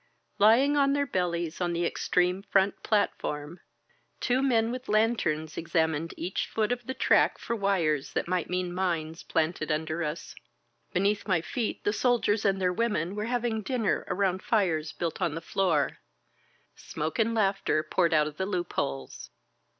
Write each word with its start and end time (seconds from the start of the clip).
Lying 0.39 0.75
on 0.77 0.93
their 0.93 1.05
bellies 1.05 1.61
on 1.61 1.73
the 1.73 1.85
ex 1.85 2.09
treme 2.09 2.43
front 2.47 2.81
platform, 2.81 3.59
two 4.19 4.41
men 4.41 4.71
with 4.71 4.89
lanterns 4.89 5.57
examined 5.59 6.15
each 6.17 6.47
foot 6.47 6.71
of 6.71 6.87
the 6.87 6.95
track 6.95 7.37
for 7.37 7.55
wires 7.55 8.13
that 8.13 8.27
might 8.27 8.49
mean 8.49 8.73
mines 8.73 9.21
planted 9.21 9.71
under 9.71 10.03
us. 10.03 10.33
Beneath 10.91 11.27
my 11.27 11.39
feet 11.39 11.83
the 11.83 11.93
soldiers 11.93 12.45
and 12.45 12.59
their 12.59 12.73
women 12.73 13.15
were 13.15 13.25
having 13.25 13.61
dinner 13.61 14.03
around 14.07 14.41
fires 14.41 14.91
built 14.91 15.21
on 15.21 15.35
192 15.35 15.59
ON 15.61 15.65
THE 15.67 15.91
CANNON 15.91 15.93
CAR 15.93 15.97
the 16.73 16.75
floor. 16.75 16.75
Smoke 17.13 17.19
and 17.19 17.35
laughter 17.35 17.83
poured 17.83 18.11
out 18.15 18.25
of 18.25 18.37
the 18.37 18.47
loop 18.47 18.73
holes. 18.73 19.29